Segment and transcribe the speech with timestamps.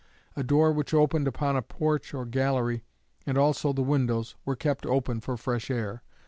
[0.35, 2.83] A door which opened upon a porch or gallery,
[3.27, 6.01] and also the windows, were kept open for fresh air.